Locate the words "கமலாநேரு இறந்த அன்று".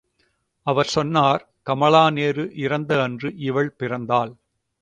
1.65-3.35